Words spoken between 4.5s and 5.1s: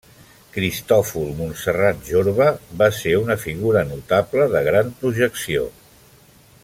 de gran